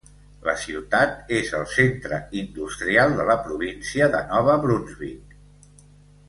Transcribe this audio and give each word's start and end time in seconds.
La 0.45 0.53
ciutat 0.59 1.29
és 1.39 1.51
el 1.59 1.67
centre 1.73 2.19
industrial 2.41 3.13
de 3.19 3.27
la 3.31 3.37
província 3.45 4.09
de 4.17 4.23
Nova 4.33 4.57
Brunsvic. 4.65 5.39